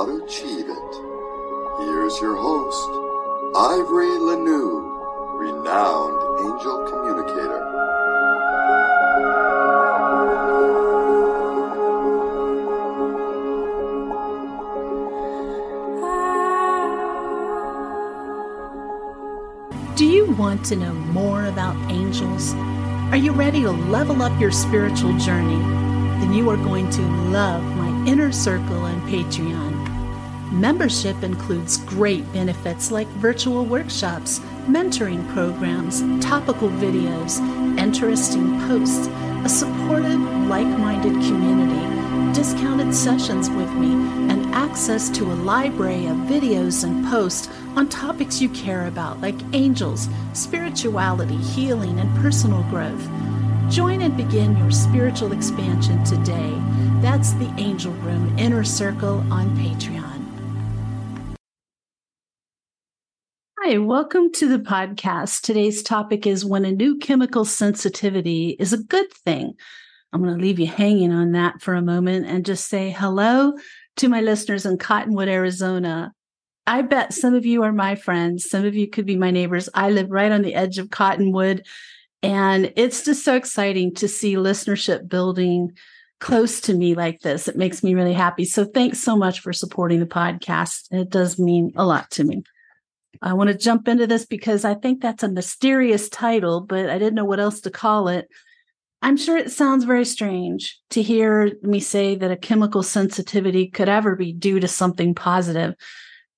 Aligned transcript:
how 0.00 0.06
to 0.06 0.24
achieve 0.24 0.66
it. 0.66 0.92
Here's 1.78 2.18
your 2.22 2.34
host, 2.34 2.88
Ivory 3.54 4.08
LaNoue, 4.08 5.36
renowned 5.38 6.22
angel 6.40 6.88
communicator. 6.88 7.60
Do 19.96 20.06
you 20.06 20.30
want 20.32 20.64
to 20.64 20.76
know 20.76 20.94
more 20.94 21.44
about 21.44 21.76
angels? 21.90 22.54
Are 23.12 23.18
you 23.18 23.32
ready 23.32 23.60
to 23.64 23.70
level 23.70 24.22
up 24.22 24.40
your 24.40 24.50
spiritual 24.50 25.18
journey? 25.18 25.58
Then 26.20 26.32
you 26.32 26.48
are 26.48 26.56
going 26.56 26.88
to 26.88 27.02
love 27.28 27.62
my 27.76 27.90
inner 28.06 28.32
circle 28.32 28.78
on 28.78 28.98
Patreon. 29.02 29.79
Membership 30.50 31.22
includes 31.22 31.76
great 31.76 32.30
benefits 32.32 32.90
like 32.90 33.06
virtual 33.08 33.64
workshops, 33.64 34.40
mentoring 34.66 35.26
programs, 35.32 36.00
topical 36.24 36.68
videos, 36.68 37.38
interesting 37.78 38.58
posts, 38.66 39.06
a 39.44 39.48
supportive, 39.48 40.20
like 40.48 40.66
minded 40.66 41.12
community, 41.12 42.34
discounted 42.34 42.92
sessions 42.92 43.48
with 43.48 43.70
me, 43.74 43.92
and 44.28 44.44
access 44.52 45.08
to 45.10 45.24
a 45.24 45.40
library 45.44 46.06
of 46.06 46.16
videos 46.16 46.82
and 46.82 47.06
posts 47.06 47.48
on 47.76 47.88
topics 47.88 48.40
you 48.40 48.48
care 48.48 48.88
about, 48.88 49.20
like 49.20 49.36
angels, 49.52 50.08
spirituality, 50.32 51.36
healing, 51.36 52.00
and 52.00 52.12
personal 52.20 52.64
growth. 52.64 53.08
Join 53.70 54.02
and 54.02 54.16
begin 54.16 54.56
your 54.56 54.72
spiritual 54.72 55.32
expansion 55.32 56.02
today. 56.02 56.52
That's 57.00 57.34
the 57.34 57.54
Angel 57.56 57.92
Room 57.92 58.36
Inner 58.36 58.64
Circle 58.64 59.24
on 59.32 59.56
Patreon. 59.56 60.09
Hi, 63.70 63.78
welcome 63.78 64.32
to 64.32 64.48
the 64.48 64.58
podcast. 64.58 65.42
Today's 65.42 65.84
topic 65.84 66.26
is 66.26 66.44
when 66.44 66.64
a 66.64 66.72
new 66.72 66.98
chemical 66.98 67.44
sensitivity 67.44 68.56
is 68.58 68.72
a 68.72 68.82
good 68.82 69.12
thing. 69.12 69.52
I'm 70.12 70.20
going 70.20 70.36
to 70.36 70.42
leave 70.42 70.58
you 70.58 70.66
hanging 70.66 71.12
on 71.12 71.30
that 71.32 71.62
for 71.62 71.76
a 71.76 71.80
moment 71.80 72.26
and 72.26 72.44
just 72.44 72.66
say 72.66 72.90
hello 72.90 73.52
to 73.98 74.08
my 74.08 74.22
listeners 74.22 74.66
in 74.66 74.76
Cottonwood, 74.76 75.28
Arizona. 75.28 76.12
I 76.66 76.82
bet 76.82 77.12
some 77.12 77.32
of 77.32 77.46
you 77.46 77.62
are 77.62 77.70
my 77.70 77.94
friends. 77.94 78.50
Some 78.50 78.64
of 78.64 78.74
you 78.74 78.90
could 78.90 79.06
be 79.06 79.14
my 79.14 79.30
neighbors. 79.30 79.68
I 79.72 79.90
live 79.90 80.10
right 80.10 80.32
on 80.32 80.42
the 80.42 80.56
edge 80.56 80.78
of 80.78 80.90
Cottonwood. 80.90 81.64
And 82.24 82.72
it's 82.74 83.04
just 83.04 83.24
so 83.24 83.36
exciting 83.36 83.94
to 83.94 84.08
see 84.08 84.34
listenership 84.34 85.08
building 85.08 85.70
close 86.18 86.60
to 86.62 86.74
me 86.74 86.96
like 86.96 87.20
this. 87.20 87.46
It 87.46 87.56
makes 87.56 87.84
me 87.84 87.94
really 87.94 88.14
happy. 88.14 88.46
So 88.46 88.64
thanks 88.64 88.98
so 88.98 89.14
much 89.14 89.38
for 89.38 89.52
supporting 89.52 90.00
the 90.00 90.06
podcast. 90.06 90.88
It 90.90 91.08
does 91.08 91.38
mean 91.38 91.70
a 91.76 91.86
lot 91.86 92.10
to 92.10 92.24
me. 92.24 92.42
I 93.22 93.34
want 93.34 93.48
to 93.48 93.56
jump 93.56 93.88
into 93.88 94.06
this 94.06 94.24
because 94.24 94.64
I 94.64 94.74
think 94.74 95.00
that's 95.00 95.22
a 95.22 95.28
mysterious 95.28 96.08
title, 96.08 96.60
but 96.60 96.88
I 96.88 96.98
didn't 96.98 97.14
know 97.14 97.24
what 97.24 97.40
else 97.40 97.60
to 97.62 97.70
call 97.70 98.08
it. 98.08 98.28
I'm 99.02 99.16
sure 99.16 99.36
it 99.36 99.50
sounds 99.50 99.84
very 99.84 100.04
strange 100.04 100.78
to 100.90 101.02
hear 101.02 101.52
me 101.62 101.80
say 101.80 102.14
that 102.16 102.30
a 102.30 102.36
chemical 102.36 102.82
sensitivity 102.82 103.66
could 103.66 103.88
ever 103.88 104.16
be 104.16 104.32
due 104.32 104.60
to 104.60 104.68
something 104.68 105.14
positive 105.14 105.74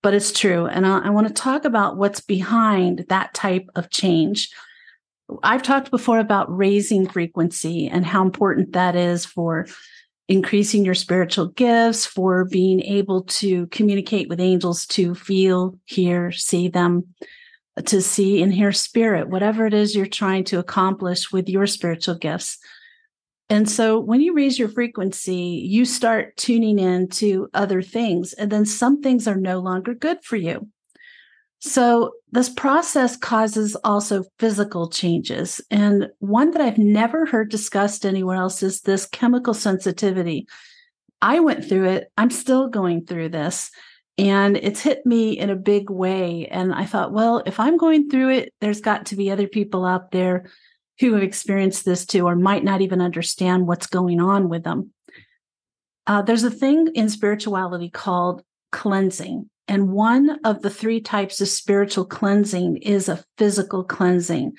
but 0.03 0.15
it's 0.15 0.33
true. 0.33 0.67
And 0.67 0.87
I, 0.87 0.99
I 1.07 1.11
want 1.11 1.29
to 1.29 1.33
talk 1.33 1.65
about 1.65 1.97
what's 1.97 2.21
behind 2.21 3.07
that 3.09 3.33
type 3.35 3.69
of 3.77 3.89
change. 3.89 4.51
I've 5.43 5.63
talked 5.63 5.91
before 5.91 6.19
about 6.19 6.55
raising 6.55 7.09
frequency 7.09 7.89
and 7.89 8.05
how 8.05 8.23
important 8.23 8.73
that 8.73 8.97
is 8.97 9.25
for 9.25 9.67
increasing 10.33 10.85
your 10.85 10.95
spiritual 10.95 11.49
gifts, 11.49 12.07
for 12.07 12.47
being 12.47 12.81
able 12.81 13.23
to 13.25 13.67
communicate 13.67 14.29
with 14.29 14.41
angels, 14.41 14.87
to 14.87 15.15
feel, 15.15 15.79
hear, 15.85 16.33
see 16.33 16.69
them, 16.69 17.05
to 17.85 18.01
see 18.01 18.43
and 18.43 18.53
hear 18.53 18.73
spirit, 18.73 19.29
whatever 19.29 19.67
it 19.67 19.75
is 19.75 19.95
you're 19.95 20.07
trying 20.07 20.45
to 20.45 20.59
accomplish 20.59 21.31
with 21.31 21.49
your 21.49 21.67
spiritual 21.67 22.15
gifts. 22.15 22.59
And 23.51 23.69
so 23.69 24.01
when 24.01 24.23
you 24.23 24.33
raise 24.33 24.59
your 24.59 24.71
frequency, 24.71 25.63
you 25.69 25.85
start 25.85 26.37
tuning 26.39 26.79
in 26.79 27.09
to 27.09 27.49
other 27.53 27.83
things, 27.83 28.33
and 28.33 28.51
then 28.51 28.65
some 28.65 29.03
things 29.03 29.29
are 29.29 29.37
no 29.37 29.59
longer 29.59 29.93
good 29.93 30.25
for 30.25 30.37
you. 30.37 30.69
So 31.65 32.15
this 32.33 32.49
process 32.49 33.17
causes 33.17 33.77
also 33.85 34.25
physical 34.41 34.91
changes. 34.91 35.61
And 35.71 36.11
one 36.19 36.51
that 36.51 36.61
I've 36.61 36.77
never 36.77 37.25
heard 37.25 37.51
discussed 37.51 38.05
anywhere 38.05 38.37
else 38.37 38.65
is 38.65 38.81
this 38.81 39.07
chemical 39.07 39.55
sensitivity. 39.55 40.49
I 41.21 41.39
went 41.39 41.65
through 41.65 41.85
it. 41.85 42.11
I'm 42.19 42.31
still 42.31 42.67
going 42.67 43.07
through 43.07 43.29
this. 43.29 43.71
And 44.19 44.57
it's 44.57 44.81
hit 44.81 45.07
me 45.07 45.39
in 45.39 45.51
a 45.51 45.57
big 45.57 45.89
way. 45.89 46.49
And 46.49 46.75
I 46.75 46.85
thought, 46.85 47.13
well, 47.13 47.45
if 47.47 47.61
I'm 47.61 47.77
going 47.77 48.11
through 48.11 48.31
it, 48.31 48.53
there's 48.61 48.81
got 48.81 49.07
to 49.07 49.17
be 49.17 49.31
other 49.31 49.47
people 49.47 49.85
out 49.85 50.11
there 50.11 50.47
who 50.99 51.15
have 51.15 51.23
experienced 51.23 51.85
this 51.85 52.05
too, 52.05 52.27
or 52.27 52.35
might 52.35 52.65
not 52.65 52.81
even 52.81 53.01
understand 53.01 53.69
what's 53.69 53.87
going 53.87 54.21
on 54.21 54.49
with 54.49 54.65
them. 54.65 54.93
Uh, 56.09 56.23
there's 56.23 56.43
a 56.43 56.51
thing 56.51 56.89
in 56.97 57.09
spirituality 57.09 57.89
called 57.89 58.43
cleansing. 58.73 59.49
And 59.69 59.91
one 59.91 60.41
of 60.45 60.63
the 60.63 60.71
three 60.71 61.01
types 61.01 61.41
of 61.41 61.49
spiritual 61.49 62.05
cleansing 62.05 62.79
is 62.79 63.09
a 63.09 63.25
physical 63.39 63.85
cleansing. 63.85 64.53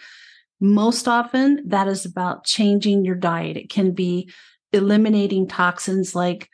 Most 0.59 1.07
often, 1.07 1.61
that 1.67 1.87
is 1.87 2.05
about 2.05 2.45
changing 2.45 3.03
your 3.03 3.15
diet. 3.15 3.57
It 3.57 3.69
can 3.69 3.91
be 3.91 4.31
eliminating 4.71 5.47
toxins 5.47 6.15
like 6.15 6.49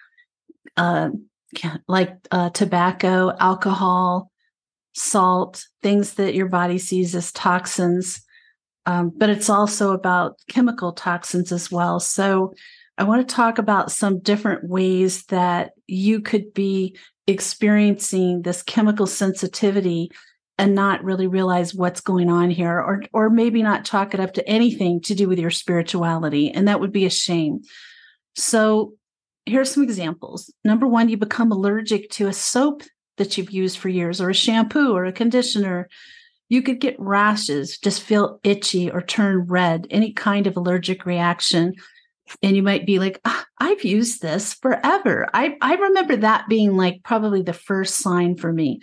uh, 0.77 1.09
like 1.87 2.15
uh, 2.31 2.49
tobacco, 2.51 3.35
alcohol, 3.39 4.31
salt, 4.93 5.63
things 5.81 6.15
that 6.15 6.35
your 6.35 6.47
body 6.47 6.77
sees 6.77 7.15
as 7.15 7.31
toxins. 7.31 8.21
Um, 8.85 9.11
but 9.15 9.29
it's 9.29 9.49
also 9.49 9.93
about 9.93 10.39
chemical 10.49 10.93
toxins 10.93 11.51
as 11.51 11.71
well. 11.71 11.99
So 11.99 12.53
I 12.97 13.03
want 13.03 13.27
to 13.27 13.35
talk 13.35 13.57
about 13.57 13.91
some 13.91 14.19
different 14.19 14.67
ways 14.67 15.25
that 15.25 15.71
you 15.87 16.21
could 16.21 16.53
be 16.53 16.97
experiencing 17.29 18.41
this 18.41 18.63
chemical 18.63 19.05
sensitivity 19.05 20.11
and 20.57 20.73
not 20.73 21.03
really 21.03 21.27
realize 21.27 21.75
what's 21.75 22.01
going 22.01 22.29
on 22.29 22.49
here 22.49 22.79
or 22.79 23.03
or 23.13 23.29
maybe 23.29 23.61
not 23.61 23.85
chalk 23.85 24.13
it 24.13 24.19
up 24.19 24.33
to 24.33 24.49
anything 24.49 24.99
to 24.99 25.13
do 25.13 25.27
with 25.27 25.37
your 25.37 25.51
spirituality 25.51 26.51
and 26.51 26.67
that 26.67 26.79
would 26.79 26.91
be 26.91 27.05
a 27.05 27.09
shame. 27.09 27.61
So 28.35 28.95
here's 29.45 29.71
some 29.71 29.83
examples. 29.83 30.51
Number 30.65 30.87
one 30.87 31.07
you 31.07 31.17
become 31.17 31.51
allergic 31.51 32.09
to 32.11 32.27
a 32.27 32.33
soap 32.33 32.81
that 33.17 33.37
you've 33.37 33.51
used 33.51 33.77
for 33.77 33.89
years 33.89 34.19
or 34.19 34.31
a 34.31 34.33
shampoo 34.33 34.93
or 34.93 35.05
a 35.05 35.13
conditioner. 35.13 35.87
You 36.49 36.63
could 36.63 36.79
get 36.79 36.99
rashes, 36.99 37.77
just 37.77 38.01
feel 38.01 38.39
itchy 38.43 38.89
or 38.89 39.01
turn 39.03 39.45
red, 39.45 39.85
any 39.91 40.13
kind 40.13 40.47
of 40.47 40.57
allergic 40.57 41.05
reaction. 41.05 41.75
And 42.41 42.55
you 42.55 42.63
might 42.63 42.85
be 42.85 42.99
like, 42.99 43.19
oh, 43.25 43.43
I've 43.59 43.83
used 43.83 44.21
this 44.21 44.53
forever. 44.53 45.27
I, 45.33 45.57
I 45.61 45.75
remember 45.75 46.17
that 46.17 46.47
being 46.47 46.77
like 46.77 47.03
probably 47.03 47.41
the 47.41 47.53
first 47.53 47.95
sign 47.95 48.35
for 48.37 48.53
me. 48.53 48.81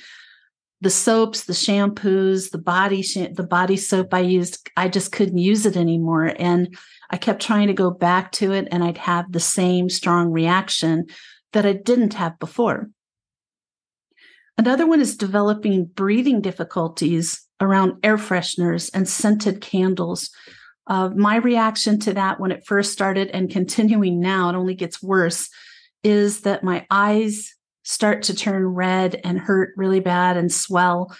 The 0.82 0.90
soaps, 0.90 1.44
the 1.44 1.54
shampoos, 1.54 2.50
the 2.50 2.58
body 2.58 3.00
sh- 3.02 3.32
the 3.32 3.46
body 3.48 3.78
soap 3.78 4.12
I 4.12 4.20
used, 4.20 4.68
I 4.76 4.88
just 4.88 5.10
couldn't 5.10 5.38
use 5.38 5.64
it 5.64 5.76
anymore. 5.76 6.34
And 6.38 6.76
I 7.10 7.16
kept 7.16 7.40
trying 7.40 7.68
to 7.68 7.72
go 7.72 7.90
back 7.90 8.32
to 8.32 8.52
it, 8.52 8.68
and 8.70 8.84
I'd 8.84 8.98
have 8.98 9.32
the 9.32 9.40
same 9.40 9.88
strong 9.88 10.32
reaction 10.32 11.06
that 11.52 11.64
I 11.64 11.72
didn't 11.72 12.14
have 12.14 12.38
before. 12.38 12.90
Another 14.58 14.86
one 14.86 15.00
is 15.00 15.16
developing 15.16 15.86
breathing 15.86 16.40
difficulties 16.42 17.46
around 17.60 17.94
air 18.02 18.18
fresheners 18.18 18.90
and 18.92 19.08
scented 19.08 19.60
candles. 19.60 20.30
Uh, 20.86 21.10
my 21.14 21.36
reaction 21.36 21.98
to 22.00 22.14
that 22.14 22.38
when 22.38 22.52
it 22.52 22.66
first 22.66 22.92
started 22.92 23.28
and 23.30 23.50
continuing 23.50 24.20
now, 24.20 24.48
it 24.48 24.54
only 24.54 24.74
gets 24.74 25.02
worse, 25.02 25.48
is 26.02 26.42
that 26.42 26.64
my 26.64 26.86
eyes 26.90 27.54
start 27.82 28.22
to 28.24 28.34
turn 28.34 28.66
red 28.66 29.20
and 29.24 29.38
hurt 29.38 29.72
really 29.76 30.00
bad 30.00 30.36
and 30.36 30.52
swell. 30.52 31.14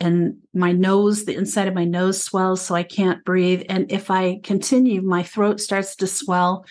And 0.00 0.38
my 0.54 0.72
nose, 0.72 1.24
the 1.24 1.34
inside 1.34 1.68
of 1.68 1.74
my 1.74 1.84
nose 1.84 2.22
swells, 2.22 2.60
so 2.60 2.74
I 2.74 2.82
can't 2.82 3.24
breathe. 3.24 3.62
And 3.68 3.90
if 3.90 4.10
I 4.10 4.40
continue, 4.42 5.02
my 5.02 5.22
throat 5.22 5.60
starts 5.60 5.96
to 5.96 6.06
swell 6.06 6.64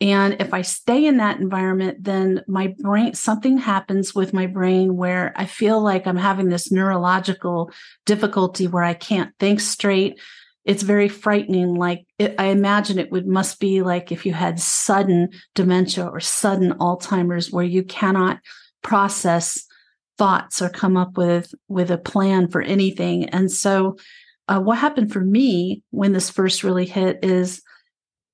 and 0.00 0.36
if 0.40 0.52
I 0.52 0.62
stay 0.62 1.06
in 1.06 1.18
that 1.18 1.40
environment, 1.40 2.02
then 2.02 2.42
my 2.48 2.74
brain, 2.78 3.14
something 3.14 3.56
happens 3.56 4.14
with 4.14 4.34
my 4.34 4.46
brain 4.46 4.96
where 4.96 5.32
I 5.36 5.46
feel 5.46 5.80
like 5.80 6.06
I'm 6.06 6.16
having 6.16 6.48
this 6.48 6.72
neurological 6.72 7.70
difficulty 8.04 8.66
where 8.66 8.82
I 8.82 8.94
can't 8.94 9.32
think 9.38 9.60
straight. 9.60 10.20
It's 10.64 10.82
very 10.82 11.08
frightening. 11.08 11.74
Like 11.74 12.06
it, 12.18 12.34
I 12.38 12.46
imagine 12.46 12.98
it 12.98 13.12
would 13.12 13.26
must 13.26 13.60
be 13.60 13.82
like 13.82 14.12
if 14.12 14.24
you 14.24 14.32
had 14.32 14.58
sudden 14.58 15.30
dementia 15.54 16.06
or 16.06 16.20
sudden 16.20 16.72
Alzheimer's 16.78 17.50
where 17.50 17.64
you 17.64 17.82
cannot 17.82 18.38
process 18.82 19.64
thoughts 20.16 20.62
or 20.62 20.68
come 20.68 20.96
up 20.96 21.16
with 21.16 21.54
with 21.68 21.90
a 21.90 21.98
plan 21.98 22.48
for 22.48 22.62
anything. 22.62 23.28
And 23.30 23.50
so 23.50 23.96
uh, 24.48 24.60
what 24.60 24.78
happened 24.78 25.12
for 25.12 25.20
me 25.20 25.82
when 25.90 26.12
this 26.12 26.30
first 26.30 26.64
really 26.64 26.86
hit 26.86 27.18
is 27.22 27.62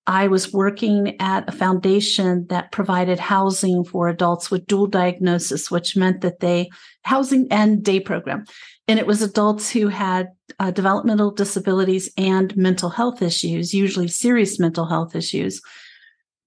I 0.06 0.28
was 0.28 0.52
working 0.52 1.20
at 1.20 1.48
a 1.48 1.52
foundation 1.52 2.46
that 2.48 2.72
provided 2.72 3.18
housing 3.18 3.84
for 3.84 4.08
adults 4.08 4.50
with 4.50 4.66
dual 4.66 4.86
diagnosis, 4.86 5.70
which 5.70 5.96
meant 5.96 6.22
that 6.22 6.40
they 6.40 6.70
housing 7.02 7.46
and 7.50 7.82
day 7.82 8.00
program. 8.00 8.44
And 8.88 8.98
it 8.98 9.06
was 9.06 9.22
adults 9.22 9.70
who 9.70 9.88
had 9.88 10.28
uh, 10.58 10.70
developmental 10.70 11.30
disabilities 11.30 12.10
and 12.16 12.56
mental 12.56 12.88
health 12.88 13.22
issues, 13.22 13.72
usually 13.72 14.08
serious 14.08 14.58
mental 14.58 14.86
health 14.86 15.14
issues. 15.14 15.60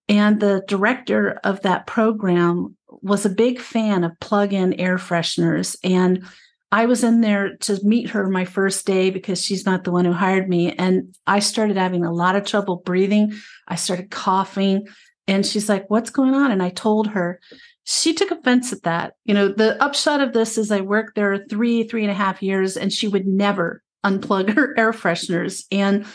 And 0.10 0.40
the 0.40 0.64
director 0.68 1.40
of 1.44 1.62
that 1.62 1.88
program 1.88 2.76
was 2.88 3.26
a 3.26 3.30
big 3.30 3.60
fan 3.60 4.04
of 4.04 4.20
plug 4.20 4.52
in 4.52 4.74
air 4.74 4.98
fresheners. 4.98 5.78
And 5.84 6.26
I 6.74 6.88
was 6.88 7.04
in 7.04 7.22
there 7.22 7.56
to 7.58 7.80
meet 7.84 8.10
her 8.10 8.28
my 8.28 8.46
first 8.46 8.88
day 8.88 9.12
because 9.12 9.40
she's 9.40 9.64
not 9.64 9.84
the 9.84 9.92
one 9.92 10.06
who 10.06 10.12
hired 10.12 10.50
me. 10.50 10.74
And 10.74 11.16
I 11.28 11.38
started 11.38 11.78
having 11.78 12.04
a 12.04 12.12
lot 12.12 12.36
of 12.36 12.48
trouble 12.48 12.78
breathing. 12.78 13.34
I 13.68 13.76
started 13.76 14.10
coughing. 14.10 14.88
And 15.28 15.46
she's 15.46 15.70
like, 15.70 15.88
What's 15.92 16.10
going 16.10 16.34
on? 16.34 16.50
And 16.52 16.64
I 16.64 16.70
told 16.70 17.10
her. 17.10 17.40
She 17.84 18.14
took 18.14 18.32
offense 18.32 18.74
at 18.74 18.84
that. 18.84 19.14
You 19.26 19.36
know, 19.36 19.50
the 19.50 19.82
upshot 19.84 20.22
of 20.22 20.34
this 20.34 20.58
is 20.58 20.72
I 20.72 20.82
worked 20.82 21.16
there 21.16 21.46
three, 21.48 21.84
three 21.84 22.02
and 22.04 22.12
a 22.12 22.16
half 22.16 22.42
years, 22.42 22.76
and 22.76 22.92
she 22.92 23.08
would 23.08 23.28
never 23.28 23.84
unplug 24.04 24.56
her 24.56 24.74
air 24.78 24.94
fresheners. 24.94 25.66
And 25.72 26.08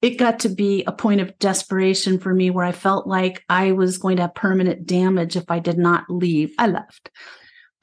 it 0.00 0.18
got 0.18 0.38
to 0.40 0.48
be 0.48 0.82
a 0.86 0.92
point 0.92 1.20
of 1.20 1.38
desperation 1.40 2.20
for 2.20 2.32
me 2.32 2.48
where 2.48 2.64
I 2.64 2.72
felt 2.72 3.06
like 3.06 3.44
I 3.50 3.72
was 3.72 3.98
going 3.98 4.16
to 4.16 4.22
have 4.22 4.34
permanent 4.34 4.86
damage 4.86 5.36
if 5.36 5.50
I 5.50 5.58
did 5.58 5.76
not 5.76 6.04
leave. 6.08 6.54
I 6.58 6.68
left. 6.68 7.10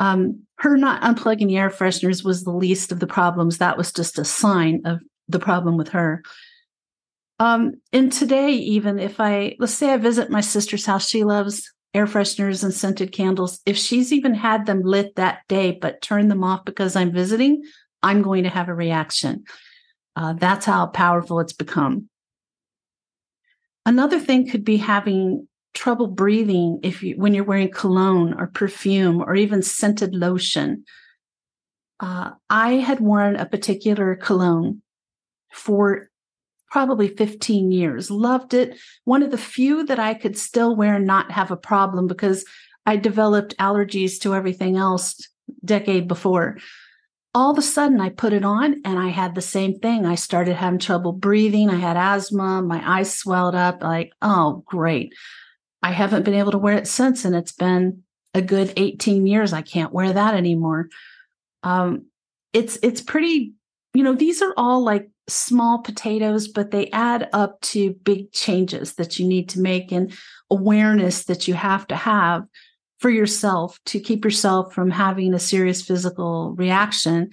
Um, 0.03 0.41
her 0.57 0.75
not 0.75 1.01
unplugging 1.01 1.47
the 1.47 1.55
air 1.55 1.69
fresheners 1.69 2.25
was 2.25 2.43
the 2.43 2.51
least 2.51 2.91
of 2.91 2.99
the 2.99 3.07
problems. 3.07 3.57
That 3.57 3.77
was 3.77 3.93
just 3.93 4.19
a 4.19 4.25
sign 4.25 4.81
of 4.83 4.99
the 5.29 5.39
problem 5.39 5.77
with 5.77 5.87
her. 5.89 6.21
Um, 7.39 7.75
and 7.93 8.11
today, 8.11 8.51
even 8.51 8.99
if 8.99 9.21
I, 9.21 9.55
let's 9.59 9.73
say 9.73 9.93
I 9.93 9.97
visit 9.97 10.29
my 10.29 10.41
sister's 10.41 10.85
house, 10.85 11.07
she 11.07 11.23
loves 11.23 11.71
air 11.93 12.05
fresheners 12.05 12.65
and 12.65 12.73
scented 12.73 13.13
candles. 13.13 13.61
If 13.65 13.77
she's 13.77 14.11
even 14.11 14.33
had 14.33 14.65
them 14.65 14.81
lit 14.81 15.15
that 15.15 15.39
day, 15.47 15.71
but 15.71 16.01
turned 16.01 16.29
them 16.29 16.43
off 16.43 16.65
because 16.65 16.97
I'm 16.97 17.13
visiting, 17.13 17.63
I'm 18.01 18.21
going 18.21 18.43
to 18.43 18.49
have 18.49 18.67
a 18.67 18.73
reaction. 18.73 19.45
Uh, 20.17 20.33
that's 20.33 20.65
how 20.65 20.87
powerful 20.87 21.39
it's 21.39 21.53
become. 21.53 22.09
Another 23.85 24.19
thing 24.19 24.49
could 24.49 24.65
be 24.65 24.77
having 24.77 25.47
trouble 25.73 26.07
breathing 26.07 26.79
if 26.83 27.01
you 27.01 27.15
when 27.15 27.33
you're 27.33 27.43
wearing 27.43 27.71
cologne 27.71 28.33
or 28.37 28.47
perfume 28.47 29.21
or 29.21 29.35
even 29.35 29.61
scented 29.61 30.15
lotion. 30.15 30.85
Uh, 31.99 32.31
I 32.49 32.73
had 32.73 32.99
worn 32.99 33.35
a 33.35 33.45
particular 33.45 34.15
cologne 34.15 34.81
for 35.53 36.09
probably 36.69 37.07
15 37.07 37.71
years, 37.71 38.09
loved 38.09 38.53
it. 38.53 38.75
One 39.05 39.21
of 39.21 39.29
the 39.29 39.37
few 39.37 39.85
that 39.85 39.99
I 39.99 40.15
could 40.15 40.37
still 40.37 40.75
wear 40.75 40.95
and 40.95 41.05
not 41.05 41.31
have 41.31 41.51
a 41.51 41.55
problem 41.55 42.07
because 42.07 42.45
I 42.85 42.97
developed 42.97 43.55
allergies 43.57 44.19
to 44.21 44.33
everything 44.33 44.75
else 44.75 45.21
decade 45.63 46.07
before. 46.07 46.57
All 47.35 47.51
of 47.51 47.57
a 47.57 47.63
sudden, 47.63 48.01
I 48.01 48.09
put 48.09 48.33
it 48.33 48.43
on 48.43 48.81
and 48.85 48.99
I 48.99 49.09
had 49.09 49.33
the 49.33 49.41
same 49.41 49.79
thing. 49.79 50.05
I 50.05 50.15
started 50.15 50.55
having 50.55 50.79
trouble 50.79 51.13
breathing. 51.13 51.69
I 51.69 51.75
had 51.75 51.97
asthma. 51.97 52.61
My 52.61 52.81
eyes 52.99 53.13
swelled 53.13 53.55
up. 53.55 53.81
Like, 53.81 54.11
oh, 54.21 54.63
great. 54.65 55.13
I 55.83 55.91
haven't 55.91 56.23
been 56.23 56.33
able 56.33 56.51
to 56.53 56.57
wear 56.57 56.77
it 56.77 56.87
since, 56.87 57.25
and 57.25 57.35
it's 57.35 57.51
been 57.51 58.03
a 58.33 58.41
good 58.41 58.73
18 58.77 59.27
years. 59.27 59.53
I 59.53 59.61
can't 59.61 59.93
wear 59.93 60.13
that 60.13 60.33
anymore. 60.33 60.89
Um, 61.61 62.05
it's 62.53 62.79
it's 62.81 63.01
pretty, 63.01 63.53
you 63.93 64.03
know, 64.03 64.13
these 64.15 64.41
are 64.41 64.53
all 64.57 64.81
like 64.81 65.09
small 65.27 65.79
potatoes, 65.79 66.47
but 66.47 66.71
they 66.71 66.89
add 66.91 67.29
up 67.33 67.59
to 67.61 67.93
big 68.03 68.31
changes 68.31 68.95
that 68.95 69.19
you 69.19 69.27
need 69.27 69.49
to 69.49 69.59
make 69.59 69.91
and 69.91 70.13
awareness 70.49 71.25
that 71.25 71.47
you 71.47 71.53
have 71.53 71.85
to 71.87 71.95
have 71.95 72.45
for 72.99 73.09
yourself 73.09 73.79
to 73.85 73.99
keep 73.99 74.23
yourself 74.23 74.73
from 74.73 74.89
having 74.89 75.33
a 75.33 75.39
serious 75.39 75.81
physical 75.81 76.53
reaction 76.55 77.29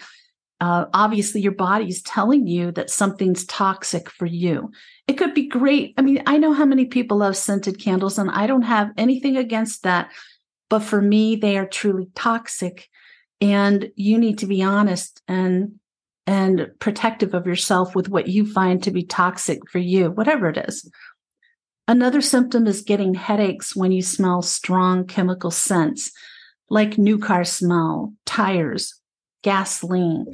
uh, 0.60 0.86
obviously 0.92 1.40
your 1.40 1.52
body 1.52 1.88
is 1.88 2.02
telling 2.02 2.46
you 2.46 2.70
that 2.72 2.90
something's 2.90 3.46
toxic 3.46 4.10
for 4.10 4.26
you. 4.26 4.70
It 5.08 5.14
could 5.14 5.32
be 5.32 5.48
great. 5.48 5.94
I 5.96 6.02
mean, 6.02 6.22
I 6.26 6.36
know 6.36 6.52
how 6.52 6.66
many 6.66 6.84
people 6.84 7.18
love 7.18 7.36
scented 7.36 7.80
candles, 7.80 8.18
and 8.18 8.30
I 8.30 8.46
don't 8.46 8.62
have 8.62 8.92
anything 8.96 9.36
against 9.36 9.82
that. 9.84 10.10
But 10.68 10.80
for 10.80 11.00
me, 11.00 11.34
they 11.36 11.56
are 11.56 11.66
truly 11.66 12.08
toxic. 12.14 12.88
And 13.40 13.90
you 13.96 14.18
need 14.18 14.38
to 14.38 14.46
be 14.46 14.62
honest 14.62 15.22
and 15.26 15.76
and 16.26 16.70
protective 16.78 17.34
of 17.34 17.46
yourself 17.46 17.96
with 17.96 18.08
what 18.08 18.28
you 18.28 18.46
find 18.46 18.82
to 18.82 18.90
be 18.90 19.02
toxic 19.02 19.68
for 19.68 19.78
you, 19.78 20.10
whatever 20.10 20.48
it 20.48 20.58
is. 20.68 20.88
Another 21.88 22.20
symptom 22.20 22.68
is 22.68 22.82
getting 22.82 23.14
headaches 23.14 23.74
when 23.74 23.90
you 23.90 24.02
smell 24.02 24.42
strong 24.42 25.06
chemical 25.06 25.50
scents, 25.50 26.12
like 26.68 26.98
new 26.98 27.18
car 27.18 27.42
smell, 27.42 28.12
tires, 28.26 29.00
gasoline, 29.42 30.26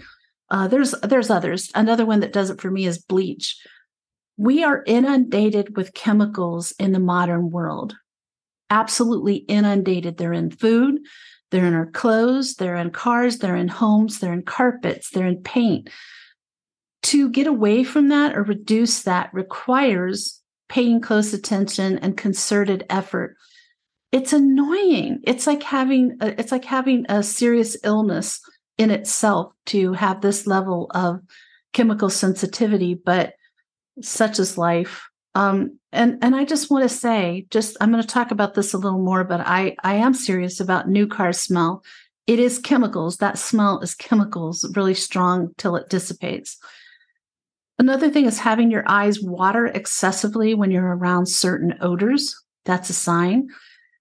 uh, 0.51 0.69
there's 0.69 0.93
there's 1.03 1.31
others. 1.31 1.71
Another 1.75 2.07
one 2.07 2.21
that 2.21 2.33
does 2.33 2.51
it 2.51 2.61
for 2.61 2.71
me 2.71 2.87
is 2.87 2.99
bleach. 2.99 3.57
We 4.37 4.63
are 4.63 4.85
inundated 4.87 5.77
with 5.77 5.95
chemicals 5.95 6.73
in 6.79 6.93
the 6.93 6.99
modern 6.99 7.51
world. 7.51 7.97
Absolutely 8.71 9.37
inundated. 9.37 10.17
They're 10.17 10.33
in 10.33 10.51
food, 10.51 11.01
they're 11.51 11.67
in 11.67 11.75
our 11.75 11.91
clothes, 11.91 12.57
they're 12.57 12.77
in 12.77 12.91
cars, 12.91 13.39
they're 13.39 13.57
in 13.57 13.69
homes, 13.69 14.19
they're 14.19 14.33
in 14.33 14.43
carpets, 14.43 15.11
they're 15.11 15.27
in 15.27 15.43
paint. 15.43 15.89
To 17.05 17.31
get 17.31 17.47
away 17.47 17.85
from 17.85 18.09
that 18.09 18.37
or 18.37 18.43
reduce 18.43 19.03
that 19.03 19.33
requires 19.33 20.43
paying 20.69 21.01
close 21.01 21.33
attention 21.33 21.99
and 21.99 22.17
concerted 22.17 22.85
effort. 22.91 23.37
It's 24.13 24.33
annoying. 24.33 25.21
It's 25.25 25.47
like 25.47 25.63
having 25.63 26.17
a, 26.21 26.39
it's 26.41 26.51
like 26.51 26.65
having 26.65 27.07
a 27.09 27.23
serious 27.23 27.77
illness 27.85 28.41
in 28.79 28.91
itself 28.91 29.53
to 29.67 29.93
have 29.95 30.21
this 30.21 30.47
level 30.47 30.91
of 30.95 31.21
chemical 31.73 32.11
sensitivity, 32.11 32.95
but 32.95 33.35
such 34.03 34.39
is 34.39 34.59
life. 34.59 35.09
Um, 35.35 35.79
and 35.93 36.19
and 36.23 36.35
I 36.35 36.45
just 36.45 36.71
want 36.71 36.83
to 36.83 36.95
say, 36.95 37.47
just 37.51 37.77
I'm 37.81 37.91
going 37.91 38.03
to 38.03 38.09
talk 38.09 38.31
about 38.31 38.55
this 38.55 38.73
a 38.73 38.79
little 38.79 39.03
more, 39.03 39.25
but 39.25 39.41
I 39.41 39.77
I 39.83 39.95
am 39.95 40.15
serious 40.15 40.61
about 40.61 40.89
new 40.89 41.07
car 41.07 41.33
smell. 41.33 41.83
It 42.27 42.39
is 42.39 42.59
chemicals. 42.59 43.19
That 43.19 43.39
smell 43.39 43.81
is 43.81 43.95
chemicals, 43.95 44.71
really 44.75 44.95
strong 44.95 45.51
till 45.59 45.77
it 45.77 45.89
dissipates. 45.89 46.59
Another 47.79 48.11
thing 48.11 48.25
is 48.25 48.39
having 48.39 48.71
your 48.71 48.85
eyes 48.87 49.23
water 49.23 49.67
excessively 49.67 50.55
when 50.55 50.71
you're 50.71 50.97
around 50.97 51.27
certain 51.27 51.75
odors. 51.81 52.43
That's 52.65 52.91
a 52.91 52.95
sign 52.95 53.49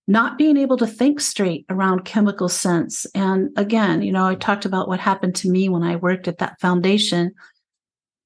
not 0.07 0.37
being 0.37 0.57
able 0.57 0.77
to 0.77 0.87
think 0.87 1.19
straight 1.19 1.65
around 1.69 2.05
chemical 2.05 2.47
sense. 2.47 3.05
And 3.15 3.49
again, 3.57 4.01
you 4.01 4.11
know, 4.11 4.25
I 4.25 4.35
talked 4.35 4.65
about 4.65 4.87
what 4.87 4.99
happened 4.99 5.35
to 5.37 5.49
me 5.49 5.67
when 5.67 5.83
I 5.83 5.95
worked 5.95 6.27
at 6.27 6.37
that 6.37 6.59
foundation. 6.59 7.33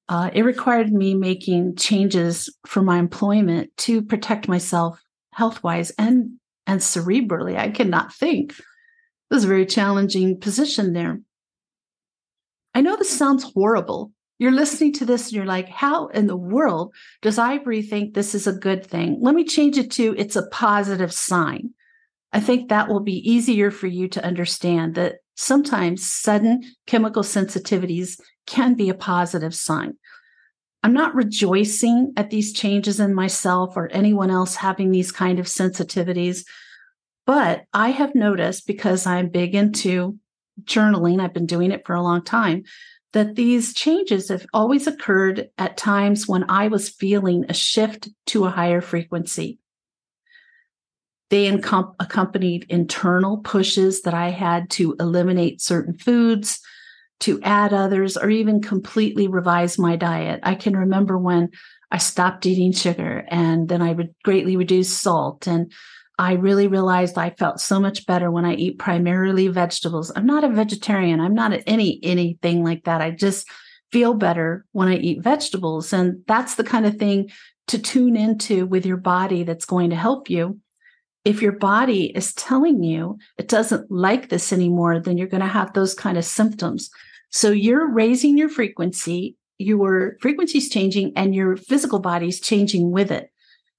Uh, 0.08 0.30
it 0.32 0.42
required 0.42 0.92
me 0.92 1.14
making 1.14 1.76
changes 1.76 2.54
for 2.66 2.82
my 2.82 2.98
employment 2.98 3.74
to 3.78 4.02
protect 4.02 4.48
myself 4.48 5.00
health 5.32 5.62
wise 5.62 5.90
and 5.92 6.32
and 6.66 6.80
cerebrally. 6.80 7.56
I 7.56 7.70
cannot 7.70 8.12
think. 8.12 8.52
It 8.52 9.34
was 9.34 9.44
a 9.44 9.48
very 9.48 9.64
challenging 9.64 10.38
position 10.38 10.92
there. 10.92 11.20
I 12.74 12.80
know 12.80 12.96
this 12.96 13.16
sounds 13.16 13.44
horrible, 13.54 14.12
you're 14.40 14.52
listening 14.52 14.94
to 14.94 15.04
this 15.04 15.26
and 15.26 15.32
you're 15.34 15.44
like, 15.44 15.68
how 15.68 16.06
in 16.08 16.26
the 16.26 16.36
world 16.36 16.94
does 17.20 17.38
Ivory 17.38 17.82
think 17.82 18.14
this 18.14 18.34
is 18.34 18.46
a 18.46 18.54
good 18.54 18.86
thing? 18.86 19.18
Let 19.20 19.34
me 19.34 19.44
change 19.44 19.76
it 19.76 19.90
to 19.92 20.14
it's 20.16 20.34
a 20.34 20.48
positive 20.48 21.12
sign. 21.12 21.74
I 22.32 22.40
think 22.40 22.70
that 22.70 22.88
will 22.88 23.00
be 23.00 23.30
easier 23.30 23.70
for 23.70 23.86
you 23.86 24.08
to 24.08 24.24
understand 24.24 24.94
that 24.94 25.16
sometimes 25.36 26.10
sudden 26.10 26.62
chemical 26.86 27.22
sensitivities 27.22 28.18
can 28.46 28.74
be 28.74 28.88
a 28.88 28.94
positive 28.94 29.54
sign. 29.54 29.92
I'm 30.82 30.94
not 30.94 31.14
rejoicing 31.14 32.14
at 32.16 32.30
these 32.30 32.54
changes 32.54 32.98
in 32.98 33.12
myself 33.12 33.76
or 33.76 33.88
anyone 33.92 34.30
else 34.30 34.54
having 34.54 34.90
these 34.90 35.12
kind 35.12 35.38
of 35.38 35.44
sensitivities, 35.44 36.46
but 37.26 37.64
I 37.74 37.90
have 37.90 38.14
noticed 38.14 38.66
because 38.66 39.04
I'm 39.04 39.28
big 39.28 39.54
into 39.54 40.18
journaling, 40.64 41.20
I've 41.20 41.34
been 41.34 41.44
doing 41.44 41.72
it 41.72 41.82
for 41.84 41.94
a 41.94 42.02
long 42.02 42.24
time, 42.24 42.62
that 43.12 43.34
these 43.34 43.74
changes 43.74 44.28
have 44.28 44.46
always 44.52 44.86
occurred 44.86 45.50
at 45.58 45.76
times 45.76 46.28
when 46.28 46.48
I 46.48 46.68
was 46.68 46.88
feeling 46.88 47.44
a 47.48 47.54
shift 47.54 48.08
to 48.26 48.44
a 48.44 48.50
higher 48.50 48.80
frequency. 48.80 49.58
They 51.30 51.50
encom- 51.50 51.94
accompanied 52.00 52.66
internal 52.68 53.38
pushes 53.38 54.02
that 54.02 54.14
I 54.14 54.30
had 54.30 54.70
to 54.70 54.96
eliminate 54.98 55.60
certain 55.60 55.96
foods, 55.96 56.60
to 57.20 57.40
add 57.42 57.72
others, 57.72 58.16
or 58.16 58.30
even 58.30 58.62
completely 58.62 59.28
revise 59.28 59.78
my 59.78 59.94
diet. 59.94 60.40
I 60.42 60.54
can 60.54 60.74
remember 60.74 61.18
when 61.18 61.50
I 61.90 61.98
stopped 61.98 62.46
eating 62.46 62.72
sugar 62.72 63.26
and 63.28 63.68
then 63.68 63.82
I 63.82 63.92
would 63.92 64.14
greatly 64.24 64.56
reduce 64.56 64.96
salt 64.96 65.46
and 65.46 65.70
I 66.20 66.34
really 66.34 66.66
realized 66.66 67.16
I 67.16 67.30
felt 67.30 67.60
so 67.60 67.80
much 67.80 68.04
better 68.04 68.30
when 68.30 68.44
I 68.44 68.52
eat 68.52 68.78
primarily 68.78 69.48
vegetables. 69.48 70.12
I'm 70.14 70.26
not 70.26 70.44
a 70.44 70.50
vegetarian. 70.50 71.18
I'm 71.18 71.32
not 71.32 71.58
any 71.66 71.98
anything 72.02 72.62
like 72.62 72.84
that. 72.84 73.00
I 73.00 73.10
just 73.10 73.48
feel 73.90 74.12
better 74.12 74.66
when 74.72 74.88
I 74.88 74.96
eat 74.96 75.22
vegetables. 75.22 75.94
And 75.94 76.22
that's 76.26 76.56
the 76.56 76.62
kind 76.62 76.84
of 76.84 76.96
thing 76.96 77.30
to 77.68 77.78
tune 77.78 78.18
into 78.18 78.66
with 78.66 78.84
your 78.84 78.98
body 78.98 79.44
that's 79.44 79.64
going 79.64 79.88
to 79.90 79.96
help 79.96 80.28
you. 80.28 80.58
If 81.24 81.40
your 81.40 81.52
body 81.52 82.14
is 82.14 82.34
telling 82.34 82.82
you 82.82 83.16
it 83.38 83.48
doesn't 83.48 83.90
like 83.90 84.28
this 84.28 84.52
anymore, 84.52 85.00
then 85.00 85.16
you're 85.16 85.26
going 85.26 85.40
to 85.40 85.46
have 85.46 85.72
those 85.72 85.94
kind 85.94 86.18
of 86.18 86.26
symptoms. 86.26 86.90
So 87.30 87.50
you're 87.50 87.90
raising 87.90 88.36
your 88.36 88.50
frequency, 88.50 89.36
your 89.56 90.18
frequency 90.20 90.58
is 90.58 90.68
changing, 90.68 91.14
and 91.16 91.34
your 91.34 91.56
physical 91.56 91.98
body 91.98 92.28
is 92.28 92.40
changing 92.40 92.90
with 92.90 93.10
it. 93.10 93.32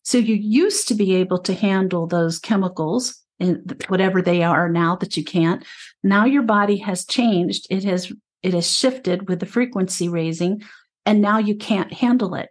So 0.04 0.18
you 0.18 0.36
used 0.36 0.88
to 0.88 0.96
be 0.96 1.16
able 1.16 1.40
to 1.40 1.54
handle 1.54 2.08
those 2.08 2.40
chemicals 2.40 3.20
and 3.40 3.84
whatever 3.88 4.22
they 4.22 4.44
are 4.44 4.70
now 4.70 4.96
that 4.98 5.18
you 5.18 5.24
can't. 5.24 5.66
Now 6.04 6.26
your 6.26 6.44
body 6.44 6.78
has 6.78 7.06
changed. 7.06 7.68
It 7.70 7.84
has 7.84 8.12
it 8.44 8.54
has 8.54 8.70
shifted 8.70 9.30
with 9.30 9.40
the 9.40 9.46
frequency 9.46 10.10
raising, 10.10 10.64
and 11.06 11.22
now 11.22 11.38
you 11.38 11.56
can't 11.56 11.94
handle 11.94 12.34
it. 12.36 12.50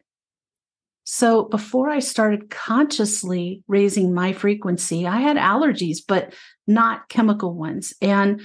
So 1.04 1.44
before 1.44 1.90
I 1.90 1.98
started 1.98 2.50
consciously 2.50 3.64
raising 3.66 4.14
my 4.14 4.32
frequency, 4.32 5.06
I 5.06 5.20
had 5.20 5.36
allergies, 5.36 5.98
but 6.06 6.34
not 6.68 7.08
chemical 7.08 7.54
ones. 7.54 7.92
And 8.00 8.42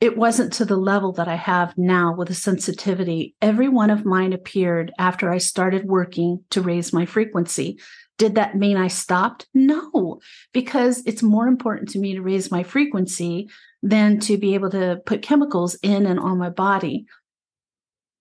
it 0.00 0.16
wasn't 0.16 0.54
to 0.54 0.64
the 0.64 0.76
level 0.76 1.12
that 1.12 1.28
I 1.28 1.34
have 1.34 1.76
now 1.76 2.14
with 2.14 2.30
a 2.30 2.34
sensitivity. 2.34 3.34
Every 3.42 3.68
one 3.68 3.90
of 3.90 4.06
mine 4.06 4.32
appeared 4.32 4.92
after 4.98 5.30
I 5.30 5.38
started 5.38 5.86
working 5.86 6.44
to 6.50 6.62
raise 6.62 6.92
my 6.92 7.04
frequency. 7.04 7.78
Did 8.18 8.36
that 8.36 8.56
mean 8.56 8.76
I 8.76 8.88
stopped? 8.88 9.46
No, 9.52 10.20
because 10.52 11.02
it's 11.04 11.22
more 11.22 11.46
important 11.46 11.90
to 11.90 11.98
me 11.98 12.14
to 12.14 12.22
raise 12.22 12.50
my 12.50 12.62
frequency 12.62 13.48
than 13.82 14.18
to 14.20 14.38
be 14.38 14.54
able 14.54 14.70
to 14.70 15.00
put 15.04 15.22
chemicals 15.22 15.74
in 15.82 16.06
and 16.06 16.18
on 16.18 16.38
my 16.38 16.50
body. 16.50 17.06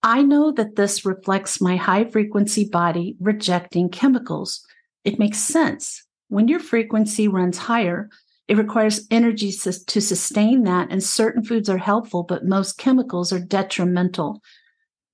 I 0.03 0.21
know 0.21 0.51
that 0.51 0.75
this 0.75 1.05
reflects 1.05 1.61
my 1.61 1.77
high 1.77 2.05
frequency 2.05 2.69
body 2.69 3.15
rejecting 3.19 3.89
chemicals. 3.89 4.63
It 5.03 5.17
makes 5.17 5.39
sense. 5.39 6.03
When 6.27 6.47
your 6.47 6.59
frequency 6.59 7.27
runs 7.27 7.57
higher, 7.57 8.09
it 8.47 8.57
requires 8.57 9.07
energy 9.09 9.51
to 9.51 10.01
sustain 10.01 10.63
that, 10.63 10.91
and 10.91 11.03
certain 11.03 11.43
foods 11.43 11.69
are 11.69 11.79
helpful, 11.79 12.21
but 12.23 12.45
most 12.45 12.77
chemicals 12.77 13.33
are 13.33 13.39
detrimental. 13.39 14.43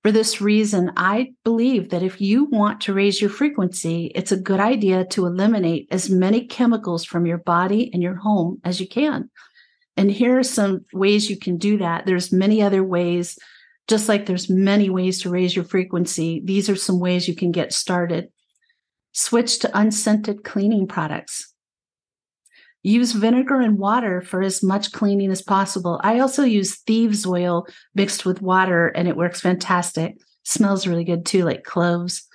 For 0.04 0.12
this 0.12 0.42
reason, 0.42 0.92
I 0.98 1.34
believe 1.44 1.90
that 1.90 2.02
if 2.02 2.20
you 2.20 2.46
want 2.46 2.82
to 2.82 2.94
raise 2.94 3.22
your 3.22 3.30
frequency, 3.30 4.12
it's 4.16 4.32
a 4.32 4.38
good 4.38 4.60
idea 4.60 5.06
to 5.06 5.28
eliminate 5.28 5.88
as 5.92 6.10
many 6.10 6.48
chemicals 6.48 7.06
from 7.06 7.28
your 7.28 7.38
body 7.38 7.92
and 7.94 8.02
your 8.02 8.16
home 8.16 8.60
as 8.64 8.80
you 8.80 8.88
can. 8.88 9.30
And 9.98 10.10
here 10.10 10.40
are 10.40 10.44
some 10.44 10.86
ways 10.92 11.30
you 11.30 11.38
can 11.38 11.58
do 11.58 11.78
that. 11.78 12.06
There's 12.08 12.32
many 12.32 12.64
other 12.64 12.84
ways 12.84 13.38
just 13.92 14.08
like 14.08 14.26
there's 14.26 14.50
many 14.50 14.90
ways 14.90 15.22
to 15.22 15.30
raise 15.30 15.54
your 15.54 15.66
frequency, 15.66 16.42
these 16.46 16.70
are 16.70 16.78
some 16.78 17.00
ways 17.00 17.28
you 17.28 17.36
can 17.36 17.52
get 17.52 17.74
started. 17.74 18.30
Switch 19.12 19.60
to 19.60 19.78
unscented 19.78 20.46
cleaning 20.46 20.88
products. 20.88 21.51
Use 22.84 23.12
vinegar 23.12 23.62
and 23.62 23.78
water 23.78 24.22
for 24.22 24.42
as 24.42 24.64
much 24.64 24.92
cleaning 24.92 25.32
as 25.32 25.42
possible. 25.42 26.00
I 26.04 26.20
also 26.20 26.44
use 26.44 26.78
thieves 26.80 27.26
oil 27.26 27.68
mixed 27.94 28.26
with 28.26 28.42
water 28.42 28.88
and 28.88 29.08
it 29.08 29.16
works 29.16 29.42
fantastic. 29.42 30.18
Smells 30.44 30.88
really 30.88 31.04
good 31.04 31.26
too, 31.26 31.44
like 31.44 31.64
cloves. 31.64 32.28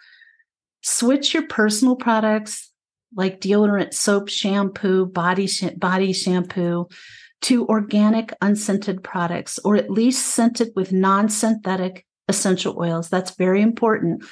Switch 0.82 1.34
your 1.34 1.46
personal 1.48 1.96
products 1.96 2.70
like 3.16 3.40
deodorant, 3.40 3.94
soap, 3.94 4.28
shampoo, 4.28 5.06
body 5.06 5.46
sh- 5.46 5.74
body 5.76 6.12
shampoo 6.12 6.86
to 7.42 7.66
organic 7.66 8.32
unscented 8.40 9.02
products 9.02 9.58
or 9.64 9.76
at 9.76 9.90
least 9.90 10.34
scented 10.34 10.70
with 10.76 10.92
non-synthetic 10.92 12.06
essential 12.28 12.78
oils. 12.78 13.08
That's 13.08 13.36
very 13.36 13.62
important. 13.62 14.24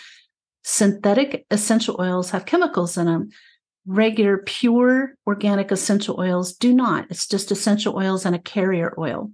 Synthetic 0.62 1.46
essential 1.50 1.96
oils 2.00 2.30
have 2.30 2.46
chemicals 2.46 2.96
in 2.96 3.06
them. 3.06 3.30
Regular 3.86 4.38
pure 4.38 5.14
organic 5.26 5.70
essential 5.70 6.18
oils 6.18 6.54
do 6.54 6.72
not. 6.72 7.06
It's 7.10 7.26
just 7.26 7.50
essential 7.50 7.96
oils 7.96 8.24
and 8.24 8.34
a 8.34 8.38
carrier 8.38 8.94
oil. 8.98 9.30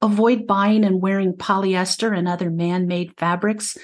Avoid 0.00 0.46
buying 0.46 0.84
and 0.84 1.02
wearing 1.02 1.34
polyester 1.34 2.16
and 2.16 2.26
other 2.26 2.50
man-made 2.50 3.12
fabrics. 3.18 3.76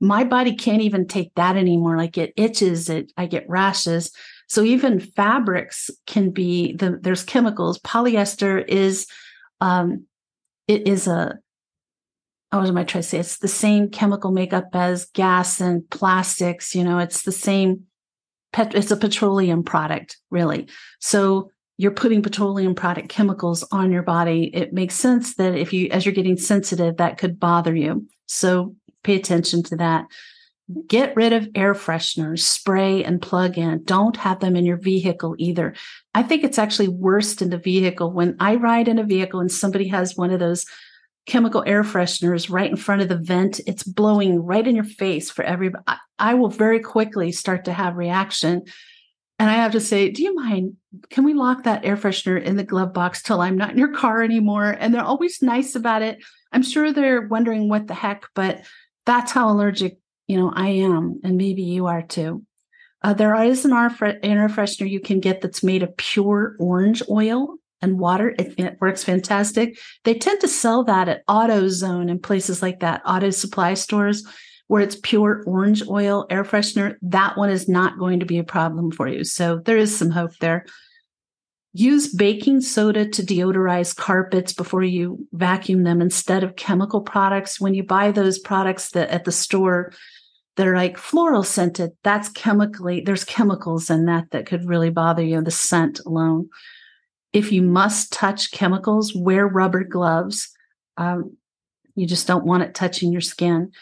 My 0.00 0.22
body 0.22 0.54
can't 0.54 0.82
even 0.82 1.08
take 1.08 1.34
that 1.34 1.56
anymore. 1.56 1.96
Like 1.96 2.16
it 2.16 2.32
itches, 2.36 2.88
it 2.88 3.12
I 3.16 3.26
get 3.26 3.48
rashes. 3.48 4.12
So 4.46 4.62
even 4.62 5.00
fabrics 5.00 5.90
can 6.06 6.30
be 6.30 6.72
the 6.72 6.98
there's 7.02 7.24
chemicals. 7.24 7.80
Polyester 7.80 8.64
is 8.66 9.06
um 9.60 10.06
it 10.68 10.86
is 10.86 11.08
a 11.08 11.38
oh, 12.52 12.58
what 12.60 12.68
am 12.68 12.78
I 12.78 12.84
trying 12.84 13.02
to 13.02 13.08
say? 13.08 13.18
It's 13.18 13.38
the 13.38 13.48
same 13.48 13.90
chemical 13.90 14.30
makeup 14.30 14.68
as 14.72 15.06
gas 15.06 15.60
and 15.60 15.88
plastics, 15.90 16.74
you 16.76 16.84
know, 16.84 16.98
it's 16.98 17.22
the 17.22 17.32
same 17.32 17.87
pet 18.52 18.74
it's 18.74 18.90
a 18.90 18.96
petroleum 18.96 19.62
product, 19.62 20.18
really. 20.30 20.68
So 21.00 21.50
you're 21.76 21.92
putting 21.92 22.22
petroleum 22.22 22.74
product 22.74 23.08
chemicals 23.08 23.64
on 23.70 23.92
your 23.92 24.02
body. 24.02 24.50
It 24.52 24.72
makes 24.72 24.96
sense 24.96 25.36
that 25.36 25.54
if 25.54 25.72
you 25.72 25.88
as 25.90 26.04
you're 26.04 26.14
getting 26.14 26.36
sensitive, 26.36 26.96
that 26.96 27.18
could 27.18 27.38
bother 27.38 27.74
you. 27.74 28.06
So 28.26 28.74
pay 29.04 29.14
attention 29.16 29.62
to 29.64 29.76
that. 29.76 30.06
Get 30.86 31.16
rid 31.16 31.32
of 31.32 31.48
air 31.54 31.72
fresheners, 31.72 32.40
spray 32.40 33.02
and 33.02 33.22
plug 33.22 33.56
in. 33.56 33.84
Don't 33.84 34.16
have 34.18 34.40
them 34.40 34.54
in 34.54 34.66
your 34.66 34.76
vehicle 34.76 35.34
either. 35.38 35.74
I 36.14 36.22
think 36.22 36.44
it's 36.44 36.58
actually 36.58 36.88
worst 36.88 37.40
in 37.40 37.48
the 37.48 37.56
vehicle. 37.56 38.12
When 38.12 38.36
I 38.38 38.56
ride 38.56 38.86
in 38.86 38.98
a 38.98 39.04
vehicle 39.04 39.40
and 39.40 39.50
somebody 39.50 39.88
has 39.88 40.14
one 40.14 40.30
of 40.30 40.40
those 40.40 40.66
chemical 41.28 41.62
air 41.66 41.84
fresheners 41.84 42.50
right 42.50 42.70
in 42.70 42.76
front 42.76 43.02
of 43.02 43.08
the 43.08 43.16
vent, 43.16 43.60
it's 43.66 43.84
blowing 43.84 44.42
right 44.42 44.66
in 44.66 44.74
your 44.74 44.84
face 44.84 45.30
for 45.30 45.44
everybody. 45.44 45.84
I, 45.86 45.98
I 46.18 46.34
will 46.34 46.48
very 46.48 46.80
quickly 46.80 47.30
start 47.30 47.66
to 47.66 47.72
have 47.72 47.96
reaction. 47.96 48.64
And 49.38 49.48
I 49.48 49.54
have 49.54 49.72
to 49.72 49.80
say, 49.80 50.10
do 50.10 50.22
you 50.24 50.34
mind? 50.34 50.76
Can 51.10 51.22
we 51.22 51.34
lock 51.34 51.62
that 51.62 51.84
air 51.84 51.96
freshener 51.96 52.42
in 52.42 52.56
the 52.56 52.64
glove 52.64 52.92
box 52.92 53.22
till 53.22 53.40
I'm 53.40 53.56
not 53.56 53.70
in 53.70 53.78
your 53.78 53.94
car 53.94 54.22
anymore? 54.22 54.76
And 54.80 54.92
they're 54.92 55.02
always 55.02 55.40
nice 55.40 55.76
about 55.76 56.02
it. 56.02 56.18
I'm 56.50 56.64
sure 56.64 56.92
they're 56.92 57.28
wondering 57.28 57.68
what 57.68 57.86
the 57.86 57.94
heck, 57.94 58.26
but 58.34 58.62
that's 59.06 59.30
how 59.30 59.48
allergic 59.48 59.98
you 60.28 60.36
know, 60.36 60.52
I 60.54 60.68
am, 60.68 61.20
and 61.24 61.36
maybe 61.36 61.62
you 61.62 61.86
are 61.86 62.02
too. 62.02 62.44
Uh, 63.02 63.14
there 63.14 63.34
is 63.42 63.64
an 63.64 63.72
air 63.72 63.88
freshener 63.90 64.88
you 64.88 65.00
can 65.00 65.20
get 65.20 65.40
that's 65.40 65.62
made 65.62 65.82
of 65.82 65.96
pure 65.96 66.54
orange 66.60 67.02
oil 67.08 67.56
and 67.80 67.98
water. 67.98 68.34
It, 68.38 68.54
it, 68.58 68.78
works 68.80 69.04
fantastic. 69.04 69.78
They 70.04 70.14
tend 70.14 70.40
to 70.40 70.48
sell 70.48 70.84
that 70.84 71.08
at 71.08 71.26
AutoZone 71.26 72.10
and 72.10 72.22
places 72.22 72.62
like 72.62 72.80
that, 72.80 73.02
auto 73.04 73.30
supply 73.30 73.74
stores 73.74 74.24
where 74.68 74.82
it's 74.82 75.00
pure 75.02 75.42
orange 75.46 75.82
oil 75.88 76.26
air 76.30 76.44
freshener. 76.44 76.96
That 77.02 77.36
one 77.36 77.50
is 77.50 77.68
not 77.68 77.98
going 77.98 78.20
to 78.20 78.26
be 78.26 78.38
a 78.38 78.44
problem 78.44 78.90
for 78.92 79.08
you. 79.08 79.24
So 79.24 79.60
there 79.64 79.78
is 79.78 79.96
some 79.96 80.10
hope 80.10 80.36
there. 80.40 80.66
Use 81.72 82.12
baking 82.12 82.60
soda 82.60 83.08
to 83.08 83.22
deodorize 83.22 83.96
carpets 83.96 84.52
before 84.52 84.82
you 84.82 85.26
vacuum 85.32 85.84
them 85.84 86.00
instead 86.00 86.42
of 86.42 86.56
chemical 86.56 87.00
products. 87.00 87.60
When 87.60 87.74
you 87.74 87.82
buy 87.82 88.10
those 88.10 88.38
products 88.38 88.90
that 88.90 89.10
at 89.10 89.24
the 89.24 89.32
store, 89.32 89.92
that 90.56 90.66
are 90.66 90.76
like 90.76 90.98
floral 90.98 91.44
scented, 91.44 91.92
that's 92.02 92.28
chemically, 92.30 93.00
there's 93.00 93.24
chemicals 93.24 93.90
in 93.90 94.06
that 94.06 94.32
that 94.32 94.44
could 94.44 94.68
really 94.68 94.90
bother 94.90 95.22
you, 95.22 95.40
the 95.40 95.52
scent 95.52 96.00
alone. 96.04 96.48
If 97.32 97.52
you 97.52 97.62
must 97.62 98.12
touch 98.12 98.50
chemicals, 98.50 99.14
wear 99.14 99.46
rubber 99.46 99.84
gloves. 99.84 100.50
Um, 100.96 101.36
you 101.94 102.06
just 102.06 102.26
don't 102.26 102.46
want 102.46 102.62
it 102.62 102.74
touching 102.74 103.12
your 103.12 103.20
skin. 103.20 103.72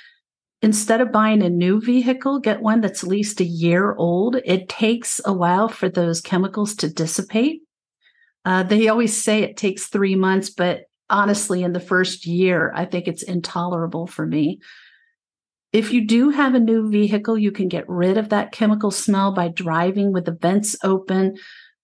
Instead 0.62 1.00
of 1.00 1.12
buying 1.12 1.43
a 1.43 1.50
new 1.50 1.81
vehicle, 1.81 2.38
get 2.38 2.62
one 2.62 2.81
that's 2.81 3.05
at 3.05 3.11
least 3.11 3.41
a 3.41 3.45
year 3.45 3.95
old. 3.95 4.37
It 4.45 4.69
takes 4.69 5.21
a 5.25 5.33
while 5.33 5.69
for 5.69 5.88
those 5.88 6.21
chemicals 6.21 6.75
to 6.76 6.93
dissipate. 6.93 7.62
Uh, 8.45 8.62
they 8.62 8.88
always 8.88 9.21
say 9.21 9.43
it 9.43 9.57
takes 9.57 9.87
three 9.87 10.15
months, 10.15 10.50
but 10.50 10.85
honestly, 11.11 11.62
in 11.62 11.73
the 11.73 11.81
first 11.81 12.26
year, 12.26 12.73
I 12.75 12.85
think 12.85 13.07
it's 13.07 13.23
intolerable 13.23 14.07
for 14.07 14.26
me. 14.26 14.61
If 15.73 15.93
you 15.93 16.07
do 16.07 16.31
have 16.31 16.55
a 16.55 16.61
new 16.61 16.88
vehicle, 16.88 17.37
you 17.37 17.53
can 17.53 17.69
get 17.69 17.88
rid 17.88 18.17
of 18.17 18.31
that 18.31 18.53
chemical 18.53 18.91
smell 18.91 19.33
by 19.33 19.49
driving 19.49 20.12
with 20.12 20.25
the 20.25 20.33
vents 20.33 20.76
open 20.83 21.37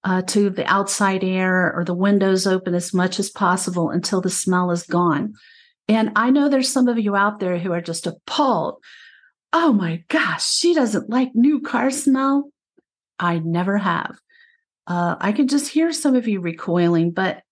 uh, 0.04 0.23
to 0.23 0.50
the 0.50 0.66
outside 0.66 1.23
air 1.23 1.73
or 1.75 1.85
the 1.85 1.94
windows 1.94 2.47
open 2.47 2.75
as 2.75 2.92
much 2.92 3.18
as 3.18 3.30
possible 3.30 3.90
until 3.90 4.21
the 4.21 4.30
smell 4.30 4.71
is 4.71 4.82
gone. 4.85 5.35
And 5.88 6.12
I 6.16 6.30
know 6.30 6.49
there's 6.49 6.73
some 6.73 6.88
of 6.88 6.99
you 6.99 7.16
out 7.16 7.40
there 7.40 7.59
who 7.59 7.73
are 7.73 7.80
just 7.80 8.06
appalled. 8.06 8.82
Oh 9.52 9.73
my 9.73 10.04
gosh, 10.09 10.49
she 10.49 10.75
doesn't 10.75 11.11
like 11.11 11.30
new 11.35 11.61
car 11.61 11.90
smell. 11.90 12.50
I 13.18 13.38
never 13.38 13.78
have. 13.78 14.18
Uh, 14.87 15.16
I 15.21 15.32
can 15.32 15.47
just 15.47 15.71
hear 15.71 15.92
some 15.92 16.16
of 16.16 16.26
you 16.26 16.40
recoiling, 16.40 17.12
but 17.12 17.42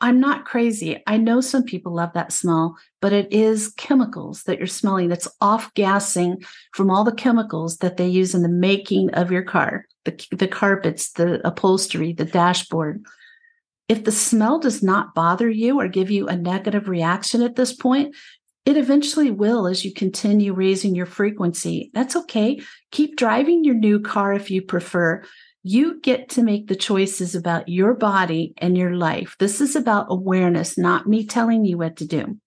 I'm 0.00 0.20
not 0.20 0.44
crazy. 0.44 1.02
I 1.06 1.16
know 1.16 1.40
some 1.40 1.64
people 1.64 1.94
love 1.94 2.12
that 2.14 2.32
smell, 2.32 2.76
but 3.00 3.12
it 3.12 3.32
is 3.32 3.72
chemicals 3.76 4.42
that 4.42 4.58
you're 4.58 4.66
smelling 4.66 5.08
that's 5.08 5.28
off 5.40 5.72
gassing 5.74 6.42
from 6.72 6.90
all 6.90 7.04
the 7.04 7.14
chemicals 7.14 7.78
that 7.78 7.96
they 7.96 8.08
use 8.08 8.34
in 8.34 8.42
the 8.42 8.48
making 8.48 9.10
of 9.14 9.30
your 9.30 9.42
car, 9.42 9.86
the, 10.06 10.26
the 10.34 10.48
carpets, 10.48 11.12
the 11.12 11.46
upholstery, 11.46 12.14
the 12.14 12.24
dashboard. 12.24 13.04
If 13.88 14.04
the 14.04 14.10
smell 14.12 14.58
does 14.58 14.82
not 14.82 15.14
bother 15.14 15.50
you 15.50 15.78
or 15.78 15.86
give 15.86 16.10
you 16.10 16.26
a 16.26 16.34
negative 16.34 16.88
reaction 16.88 17.42
at 17.42 17.54
this 17.56 17.74
point, 17.74 18.16
It 18.66 18.76
eventually 18.76 19.30
will 19.30 19.68
as 19.68 19.84
you 19.84 19.94
continue 19.94 20.52
raising 20.52 20.96
your 20.96 21.06
frequency. 21.06 21.92
That's 21.94 22.16
okay. 22.16 22.60
Keep 22.90 23.16
driving 23.16 23.62
your 23.62 23.76
new 23.76 24.00
car 24.00 24.32
if 24.32 24.50
you 24.50 24.60
prefer. 24.60 25.22
You 25.62 26.00
get 26.00 26.28
to 26.30 26.42
make 26.42 26.66
the 26.66 26.74
choices 26.74 27.36
about 27.36 27.68
your 27.68 27.94
body 27.94 28.54
and 28.58 28.76
your 28.76 28.96
life. 28.96 29.36
This 29.38 29.60
is 29.60 29.76
about 29.76 30.06
awareness, 30.10 30.76
not 30.76 31.06
me 31.06 31.24
telling 31.24 31.64
you 31.64 31.78
what 31.78 31.96
to 31.98 32.06
do. 32.06 32.38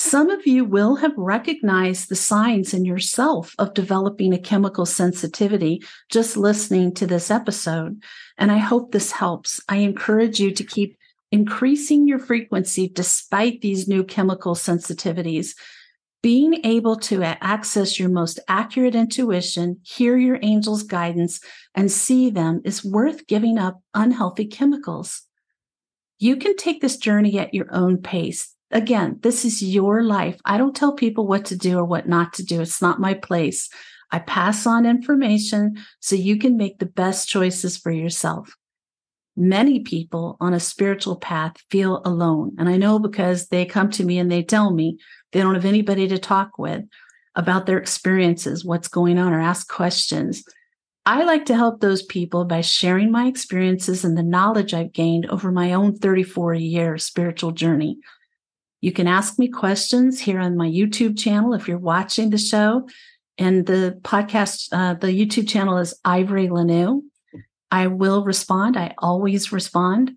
Some 0.00 0.30
of 0.30 0.46
you 0.46 0.64
will 0.64 0.94
have 0.94 1.12
recognized 1.16 2.08
the 2.08 2.14
signs 2.14 2.72
in 2.72 2.84
yourself 2.84 3.56
of 3.58 3.74
developing 3.74 4.32
a 4.32 4.38
chemical 4.38 4.86
sensitivity 4.86 5.82
just 6.08 6.36
listening 6.36 6.94
to 6.94 7.06
this 7.08 7.32
episode. 7.32 8.00
And 8.38 8.52
I 8.52 8.58
hope 8.58 8.92
this 8.92 9.10
helps. 9.10 9.60
I 9.68 9.78
encourage 9.78 10.38
you 10.38 10.52
to 10.52 10.62
keep 10.62 10.96
increasing 11.32 12.06
your 12.06 12.20
frequency 12.20 12.88
despite 12.88 13.60
these 13.60 13.88
new 13.88 14.04
chemical 14.04 14.54
sensitivities. 14.54 15.56
Being 16.22 16.64
able 16.64 16.94
to 17.00 17.24
access 17.24 17.98
your 17.98 18.08
most 18.08 18.38
accurate 18.46 18.94
intuition, 18.94 19.80
hear 19.82 20.16
your 20.16 20.38
angel's 20.44 20.84
guidance, 20.84 21.40
and 21.74 21.90
see 21.90 22.30
them 22.30 22.60
is 22.64 22.84
worth 22.84 23.26
giving 23.26 23.58
up 23.58 23.82
unhealthy 23.94 24.46
chemicals. 24.46 25.22
You 26.20 26.36
can 26.36 26.56
take 26.56 26.80
this 26.80 26.98
journey 26.98 27.36
at 27.40 27.52
your 27.52 27.66
own 27.74 27.98
pace 27.98 28.54
again, 28.70 29.18
this 29.22 29.44
is 29.44 29.62
your 29.62 30.02
life. 30.02 30.40
I 30.44 30.58
don't 30.58 30.76
tell 30.76 30.92
people 30.92 31.26
what 31.26 31.46
to 31.46 31.56
do 31.56 31.78
or 31.78 31.84
what 31.84 32.08
not 32.08 32.32
to 32.34 32.44
do. 32.44 32.60
It's 32.60 32.82
not 32.82 33.00
my 33.00 33.14
place. 33.14 33.68
I 34.10 34.18
pass 34.20 34.66
on 34.66 34.86
information 34.86 35.76
so 36.00 36.16
you 36.16 36.38
can 36.38 36.56
make 36.56 36.78
the 36.78 36.86
best 36.86 37.28
choices 37.28 37.76
for 37.76 37.90
yourself. 37.90 38.56
Many 39.36 39.80
people 39.80 40.36
on 40.40 40.54
a 40.54 40.60
spiritual 40.60 41.16
path 41.16 41.56
feel 41.70 42.02
alone. 42.04 42.56
And 42.58 42.68
I 42.68 42.76
know 42.76 42.98
because 42.98 43.48
they 43.48 43.64
come 43.64 43.90
to 43.90 44.04
me 44.04 44.18
and 44.18 44.32
they 44.32 44.42
tell 44.42 44.72
me 44.72 44.98
they 45.32 45.40
don't 45.40 45.54
have 45.54 45.64
anybody 45.64 46.08
to 46.08 46.18
talk 46.18 46.58
with 46.58 46.82
about 47.34 47.66
their 47.66 47.78
experiences, 47.78 48.64
what's 48.64 48.88
going 48.88 49.18
on, 49.18 49.32
or 49.32 49.40
ask 49.40 49.68
questions. 49.68 50.42
I 51.06 51.22
like 51.22 51.46
to 51.46 51.54
help 51.54 51.80
those 51.80 52.02
people 52.02 52.44
by 52.44 52.62
sharing 52.62 53.12
my 53.12 53.26
experiences 53.26 54.04
and 54.04 54.18
the 54.18 54.22
knowledge 54.22 54.74
I've 54.74 54.92
gained 54.92 55.26
over 55.26 55.52
my 55.52 55.72
own 55.72 55.96
34 55.96 56.54
year 56.54 56.98
spiritual 56.98 57.52
journey. 57.52 57.98
You 58.80 58.92
can 58.92 59.08
ask 59.08 59.38
me 59.38 59.48
questions 59.48 60.20
here 60.20 60.38
on 60.38 60.56
my 60.56 60.68
YouTube 60.68 61.18
channel 61.18 61.54
if 61.54 61.66
you're 61.66 61.78
watching 61.78 62.30
the 62.30 62.38
show. 62.38 62.88
And 63.36 63.66
the 63.66 63.98
podcast, 64.02 64.68
uh, 64.72 64.94
the 64.94 65.08
YouTube 65.08 65.48
channel 65.48 65.78
is 65.78 65.98
Ivory 66.04 66.48
LaNoue. 66.48 67.02
I 67.70 67.86
will 67.86 68.24
respond. 68.24 68.76
I 68.76 68.94
always 68.98 69.52
respond. 69.52 70.12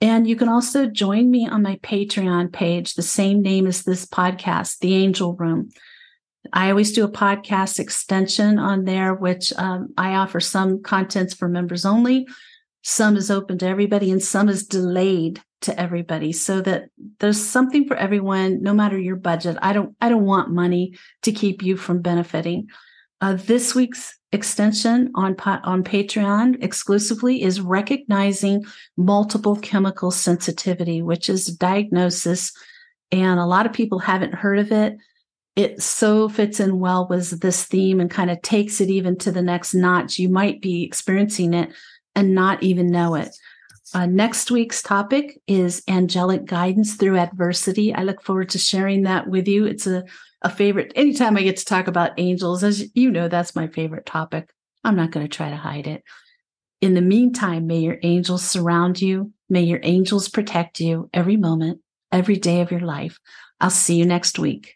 And 0.00 0.26
you 0.26 0.36
can 0.36 0.48
also 0.48 0.86
join 0.86 1.30
me 1.30 1.48
on 1.48 1.62
my 1.62 1.76
Patreon 1.76 2.52
page, 2.52 2.94
the 2.94 3.02
same 3.02 3.42
name 3.42 3.66
as 3.66 3.84
this 3.84 4.06
podcast, 4.06 4.78
The 4.78 4.94
Angel 4.94 5.34
Room. 5.34 5.70
I 6.52 6.70
always 6.70 6.92
do 6.92 7.04
a 7.04 7.10
podcast 7.10 7.78
extension 7.78 8.58
on 8.58 8.84
there, 8.84 9.14
which 9.14 9.52
um, 9.54 9.94
I 9.96 10.14
offer 10.14 10.40
some 10.40 10.82
contents 10.82 11.32
for 11.32 11.48
members 11.48 11.86
only. 11.86 12.28
Some 12.82 13.16
is 13.16 13.30
open 13.30 13.56
to 13.58 13.66
everybody, 13.66 14.10
and 14.10 14.22
some 14.22 14.50
is 14.50 14.66
delayed 14.66 15.40
to 15.64 15.78
everybody 15.78 16.32
so 16.32 16.60
that 16.60 16.88
there's 17.20 17.42
something 17.42 17.86
for 17.86 17.96
everyone 17.96 18.62
no 18.62 18.72
matter 18.72 18.98
your 18.98 19.16
budget. 19.16 19.56
I 19.60 19.72
don't 19.72 19.96
i 20.00 20.08
don't 20.08 20.24
want 20.24 20.50
money 20.50 20.96
to 21.22 21.32
keep 21.32 21.62
you 21.62 21.76
from 21.76 22.02
benefiting. 22.02 22.68
Uh, 23.20 23.34
this 23.34 23.74
week's 23.74 24.16
extension 24.32 25.10
on 25.14 25.36
on 25.40 25.84
patreon 25.84 26.62
exclusively 26.62 27.42
is 27.42 27.60
recognizing 27.60 28.64
multiple 28.96 29.56
chemical 29.56 30.10
sensitivity 30.10 31.00
which 31.02 31.28
is 31.28 31.46
diagnosis 31.46 32.52
and 33.12 33.38
a 33.38 33.46
lot 33.46 33.64
of 33.64 33.72
people 33.72 34.00
haven't 34.00 34.34
heard 34.34 34.58
of 34.58 34.72
it. 34.72 34.96
It 35.56 35.80
so 35.80 36.28
fits 36.28 36.58
in 36.58 36.80
well 36.80 37.06
with 37.08 37.40
this 37.40 37.64
theme 37.64 38.00
and 38.00 38.10
kind 38.10 38.30
of 38.30 38.42
takes 38.42 38.80
it 38.80 38.90
even 38.90 39.16
to 39.18 39.30
the 39.30 39.42
next 39.42 39.72
notch. 39.72 40.18
You 40.18 40.28
might 40.28 40.60
be 40.60 40.82
experiencing 40.82 41.54
it 41.54 41.70
and 42.16 42.34
not 42.34 42.62
even 42.62 42.88
know 42.88 43.14
it 43.14 43.36
uh, 43.94 44.06
next 44.06 44.50
week's 44.50 44.82
topic 44.82 45.40
is 45.46 45.82
angelic 45.88 46.44
guidance 46.44 46.96
through 46.96 47.16
adversity. 47.16 47.94
I 47.94 48.02
look 48.02 48.22
forward 48.22 48.48
to 48.50 48.58
sharing 48.58 49.02
that 49.02 49.28
with 49.28 49.46
you. 49.46 49.66
It's 49.66 49.86
a, 49.86 50.04
a 50.42 50.50
favorite. 50.50 50.92
Anytime 50.96 51.36
I 51.36 51.42
get 51.42 51.56
to 51.58 51.64
talk 51.64 51.86
about 51.86 52.18
angels, 52.18 52.64
as 52.64 52.84
you 52.94 53.10
know, 53.10 53.28
that's 53.28 53.54
my 53.54 53.68
favorite 53.68 54.04
topic. 54.04 54.50
I'm 54.82 54.96
not 54.96 55.12
going 55.12 55.26
to 55.26 55.34
try 55.34 55.48
to 55.48 55.56
hide 55.56 55.86
it. 55.86 56.02
In 56.80 56.94
the 56.94 57.00
meantime, 57.00 57.66
may 57.66 57.78
your 57.78 57.98
angels 58.02 58.42
surround 58.44 59.00
you. 59.00 59.32
May 59.48 59.62
your 59.62 59.80
angels 59.84 60.28
protect 60.28 60.80
you 60.80 61.08
every 61.14 61.36
moment, 61.36 61.80
every 62.10 62.36
day 62.36 62.60
of 62.60 62.70
your 62.70 62.80
life. 62.80 63.18
I'll 63.60 63.70
see 63.70 63.94
you 63.94 64.04
next 64.04 64.38
week. 64.38 64.73